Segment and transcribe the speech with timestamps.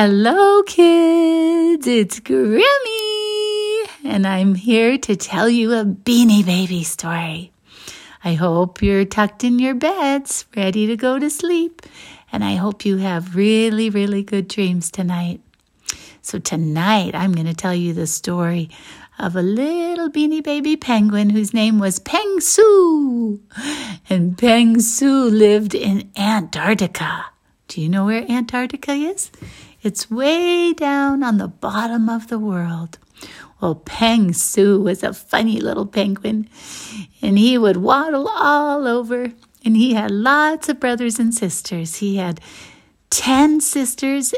[0.00, 1.84] Hello, kids.
[1.88, 7.50] It's Grammy, and I'm here to tell you a Beanie Baby story.
[8.22, 11.82] I hope you're tucked in your beds, ready to go to sleep,
[12.30, 15.40] and I hope you have really, really good dreams tonight.
[16.22, 18.70] So, tonight I'm going to tell you the story
[19.18, 23.40] of a little beanie baby penguin whose name was Peng Su.
[24.08, 27.32] And Peng Su lived in Antarctica.
[27.66, 29.32] Do you know where Antarctica is?
[29.82, 32.98] It's way down on the bottom of the world.
[33.60, 36.48] Well, Peng Su was a funny little penguin,
[37.22, 39.32] and he would waddle all over,
[39.64, 41.96] and he had lots of brothers and sisters.
[41.96, 42.40] He had
[43.10, 44.34] 10 sisters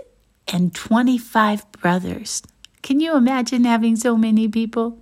[0.49, 2.43] and 25 brothers.
[2.83, 4.99] Can you imagine having so many people?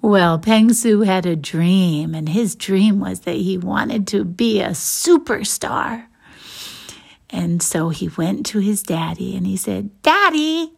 [0.00, 4.60] Well, Peng Su had a dream, and his dream was that he wanted to be
[4.60, 6.06] a superstar.
[7.30, 10.72] And so he went to his daddy and he said, Daddy,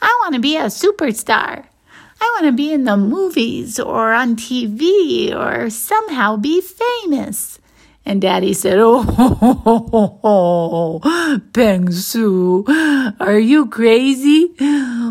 [0.00, 1.66] I want to be a superstar.
[2.22, 7.58] I want to be in the movies or on TV or somehow be famous.
[8.04, 9.00] And Daddy said, Oh,
[11.52, 12.64] Peng Su,
[13.20, 14.54] are you crazy?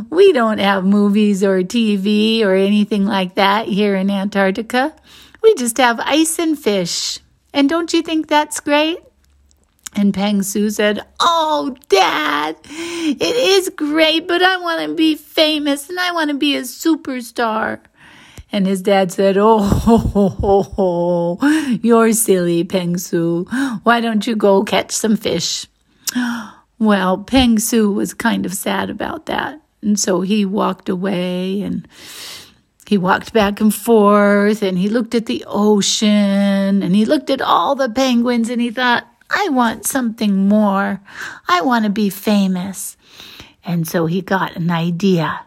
[0.10, 4.95] We don't have movies or TV or anything like that here in Antarctica.
[5.42, 7.20] We just have ice and fish.
[7.54, 9.00] And don't you think that's great?
[9.95, 15.90] And Peng Su said, Oh, Dad, it is great, but I want to be famous
[15.90, 17.80] and I want to be a superstar.
[18.52, 23.45] And his dad said, Oh, ho, ho, ho, you're silly, Peng Su.
[23.84, 25.67] Why don't you go catch some fish?
[26.82, 29.62] Well, Peng Su was kind of sad about that.
[29.82, 31.86] And so he walked away and
[32.88, 37.42] he walked back and forth and he looked at the ocean and he looked at
[37.42, 41.02] all the penguins and he thought, I want something more.
[41.48, 42.98] I want to be famous.
[43.64, 45.46] And so he got an idea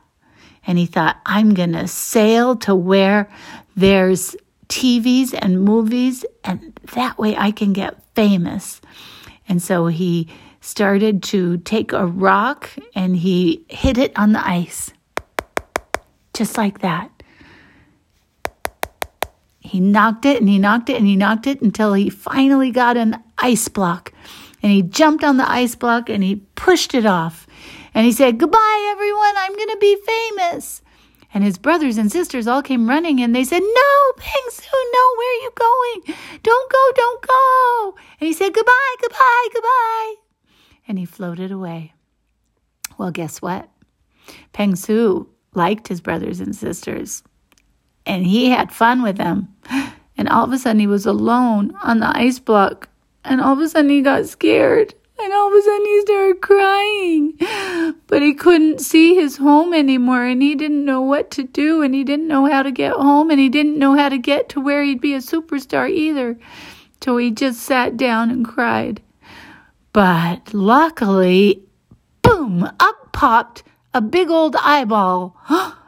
[0.67, 3.29] and he thought, I'm going to sail to where
[3.75, 4.37] there's
[4.69, 8.81] TVs and movies, and that way I can get famous.
[9.47, 10.29] And so he
[10.63, 14.91] started to take a rock and he hit it on the ice.
[16.33, 17.12] Just like that.
[19.73, 22.99] He knocked it and he knocked it and he knocked it until he finally got
[22.99, 24.13] an ice block.
[24.63, 27.47] And he jumped on the ice block and he pushed it off.
[27.95, 29.33] And he said, Goodbye, everyone.
[29.35, 30.83] I'm going to be famous.
[31.33, 35.01] And his brothers and sisters all came running and they said, No, Peng Su, no,
[35.17, 36.19] where are you going?
[36.43, 37.95] Don't go, don't go.
[38.21, 40.15] And he said, Goodbye, goodbye, goodbye.
[40.87, 41.95] And he floated away.
[42.99, 43.71] Well, guess what?
[44.53, 47.23] Peng Su liked his brothers and sisters
[48.07, 49.55] and he had fun with them.
[50.17, 52.89] And all of a sudden, he was alone on the ice block.
[53.25, 54.95] And all of a sudden, he got scared.
[55.19, 57.95] And all of a sudden, he started crying.
[58.07, 60.25] But he couldn't see his home anymore.
[60.25, 61.83] And he didn't know what to do.
[61.83, 63.31] And he didn't know how to get home.
[63.31, 66.39] And he didn't know how to get to where he'd be a superstar either.
[67.03, 69.01] So he just sat down and cried.
[69.93, 71.63] But luckily,
[72.23, 73.63] boom, up popped
[73.95, 75.37] a big old eyeball.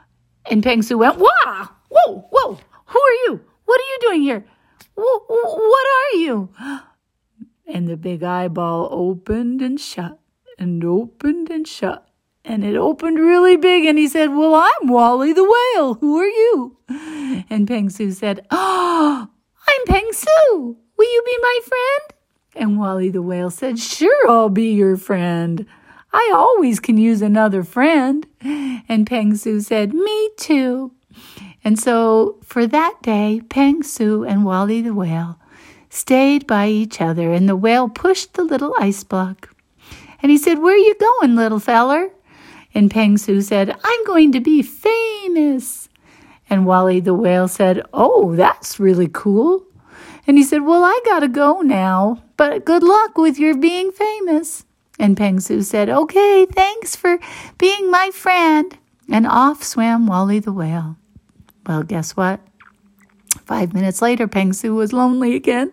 [0.51, 1.69] And Peng Su went, Wah!
[1.95, 3.41] Whoa, whoa, who are you?
[3.65, 4.45] What are you doing here?
[4.97, 6.51] what are you?
[7.67, 10.19] And the big eyeball opened and shut
[10.59, 12.07] and opened and shut.
[12.45, 15.95] And it opened really big, and he said, Well, I'm Wally the whale.
[15.95, 16.77] Who are you?
[17.49, 19.29] And Peng Su said, Oh,
[19.67, 20.77] I'm Peng Su.
[20.99, 22.21] Will you be my friend?
[22.55, 25.67] And Wally the whale said, Sure, I'll be your friend.
[26.13, 28.27] I always can use another friend.
[28.87, 30.93] And Peng Su said, Me too.
[31.65, 35.39] And so for that day, Peng Su and Wally the whale
[35.89, 39.55] stayed by each other, and the whale pushed the little ice block.
[40.21, 42.11] And he said, Where are you going, little feller?
[42.75, 45.89] And Peng Su said, I'm going to be famous.
[46.51, 49.65] And Wally the whale said, Oh, that's really cool.
[50.27, 54.65] And he said, Well, I gotta go now, but good luck with your being famous.
[54.99, 57.19] And Peng Su said, Okay, thanks for
[57.59, 58.77] being my friend.
[59.11, 60.97] And off swam Wally the whale.
[61.67, 62.41] Well, guess what?
[63.47, 65.73] Five minutes later, Peng Su was lonely again.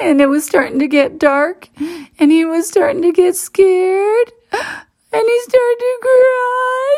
[0.00, 1.68] And it was starting to get dark.
[2.18, 4.32] And he was starting to get scared.
[4.52, 6.96] And he started to cry.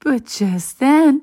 [0.00, 1.22] But just then,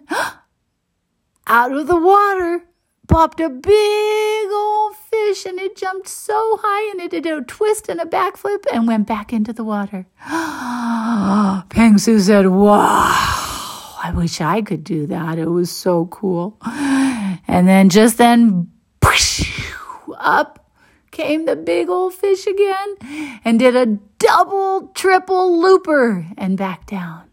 [1.48, 2.64] out of the water
[3.08, 7.90] popped a big old fish and it jumped so high and it did a twist
[7.90, 10.08] and a backflip and went back into the water.
[11.70, 13.41] Peng Su said, Wow.
[14.04, 15.38] I wish I could do that.
[15.38, 16.58] It was so cool.
[17.48, 18.72] And then just then,
[20.18, 20.72] up
[21.12, 23.86] came the big old fish again and did a
[24.18, 27.24] double, triple looper and back down.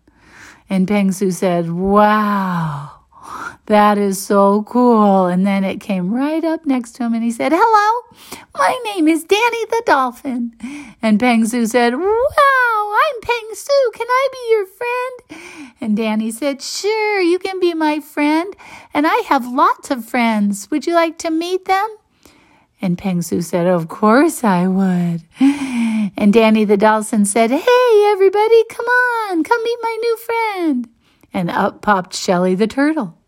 [0.68, 2.97] And Peng Su said, Wow.
[3.68, 5.26] That is so cool.
[5.26, 8.16] And then it came right up next to him and he said, Hello,
[8.54, 10.54] my name is Danny the Dolphin.
[11.02, 13.90] And Peng Su said, Wow, I'm Peng Su.
[13.92, 15.74] Can I be your friend?
[15.82, 18.56] And Danny said, Sure, you can be my friend.
[18.94, 20.70] And I have lots of friends.
[20.70, 21.94] Would you like to meet them?
[22.80, 25.22] And Peng Su said, Of course I would.
[26.16, 30.88] And Danny the Dolphin said, Hey, everybody, come on, come meet my new friend.
[31.34, 33.18] And up popped Shelly the Turtle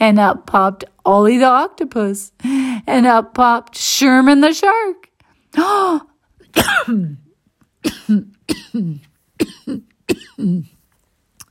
[0.00, 5.10] and up popped Ollie the octopus, and up popped Sherman the shark.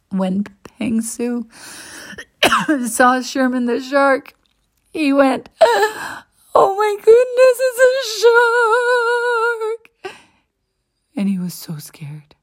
[0.09, 1.47] when Peng Su
[2.87, 4.33] saw Sherman the shark,
[4.91, 5.49] he went,
[6.55, 7.79] Oh my goodness, it's
[10.03, 10.15] a shark!
[11.15, 12.35] And he was so scared.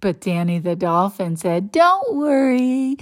[0.00, 2.96] But Danny the dolphin said, Don't worry.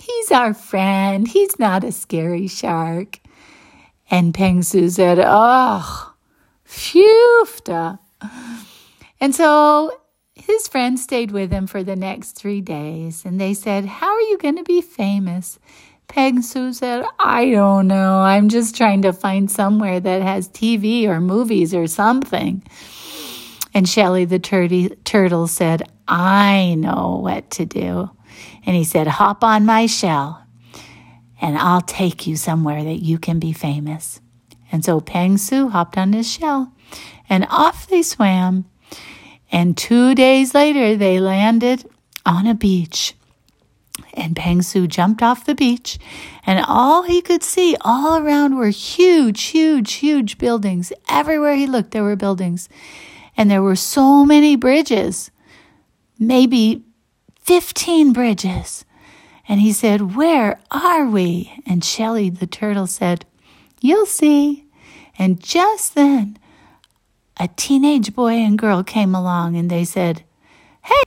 [0.00, 1.28] He's our friend.
[1.28, 3.20] He's not a scary shark.
[4.10, 6.14] And Peng Su said, Oh,
[6.64, 7.46] phew.
[9.20, 10.00] And so
[10.34, 13.24] his friends stayed with him for the next three days.
[13.24, 15.58] And they said, How are you going to be famous?
[16.08, 18.20] Peng Su said, I don't know.
[18.20, 22.64] I'm just trying to find somewhere that has TV or movies or something.
[23.72, 28.10] And Shelly the turtle said, I know what to do.
[28.66, 30.44] And he said, Hop on my shell,
[31.40, 34.20] and I'll take you somewhere that you can be famous.
[34.72, 36.72] And so Peng Su hopped on his shell,
[37.28, 38.66] and off they swam.
[39.52, 41.84] And two days later, they landed
[42.24, 43.14] on a beach.
[44.14, 45.98] And Peng Su jumped off the beach,
[46.44, 50.92] and all he could see all around were huge, huge, huge buildings.
[51.08, 52.68] Everywhere he looked, there were buildings.
[53.36, 55.30] And there were so many bridges,
[56.18, 56.84] maybe
[57.40, 58.84] 15 bridges.
[59.48, 61.52] And he said, Where are we?
[61.66, 63.24] And Shelly the turtle said,
[63.80, 64.66] You'll see.
[65.18, 66.38] And just then,
[67.38, 70.22] a teenage boy and girl came along and they said,
[70.82, 71.02] Hey,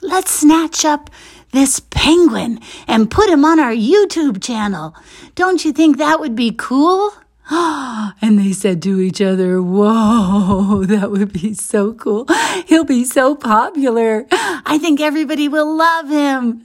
[0.00, 1.10] let's snatch up
[1.52, 4.94] this penguin and put him on our YouTube channel.
[5.34, 7.12] Don't you think that would be cool?
[7.50, 12.26] and they said to each other, Whoa, that would be so cool.
[12.66, 14.26] He'll be so popular.
[14.30, 16.62] I think everybody will love him.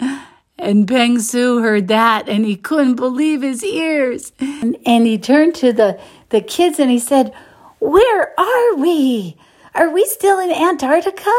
[0.58, 4.34] And Peng Su heard that and he couldn't believe his ears.
[4.40, 6.00] And, and he turned to the,
[6.30, 7.34] the kids and he said,
[7.80, 9.38] Where are we?
[9.74, 11.32] Are we still in Antarctica?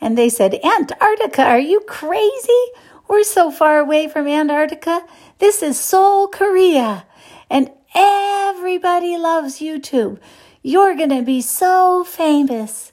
[0.00, 2.64] And they said, Antarctica, are you crazy?
[3.08, 5.02] We're so far away from Antarctica.
[5.38, 7.06] This is Seoul, Korea.
[7.48, 10.18] And Everybody loves YouTube.
[10.62, 12.92] You're going to be so famous.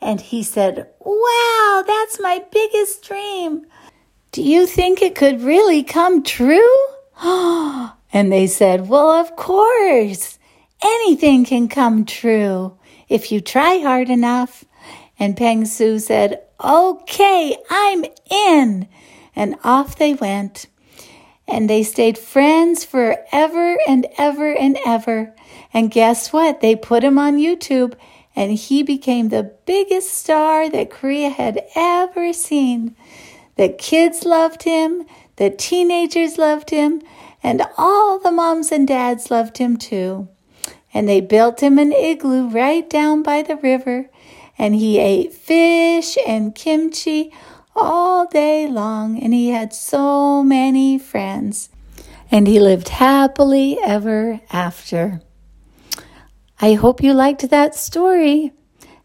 [0.00, 3.66] And he said, Wow, that's my biggest dream.
[4.30, 6.76] Do you think it could really come true?
[7.20, 10.38] and they said, Well, of course.
[10.84, 14.64] Anything can come true if you try hard enough.
[15.18, 18.86] And Peng Su said, Okay, I'm in.
[19.34, 20.66] And off they went
[21.48, 25.34] and they stayed friends forever and ever and ever.
[25.72, 26.60] And guess what?
[26.60, 27.94] They put him on YouTube
[28.36, 32.94] and he became the biggest star that Korea had ever seen.
[33.56, 35.06] The kids loved him,
[35.36, 37.02] the teenagers loved him,
[37.42, 40.28] and all the moms and dads loved him too.
[40.94, 44.08] And they built him an igloo right down by the river,
[44.56, 47.32] and he ate fish and kimchi
[47.80, 51.70] all day long, and he had so many friends.
[52.30, 55.22] And he lived happily ever after.
[56.60, 58.52] I hope you liked that story,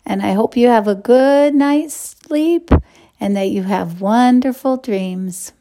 [0.05, 2.71] and I hope you have a good night's sleep
[3.19, 5.53] and that you have wonderful dreams.